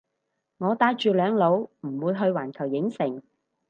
[0.57, 3.21] 我帶住兩老唔會去環球影城